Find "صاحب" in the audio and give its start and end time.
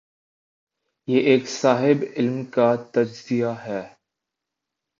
1.49-2.03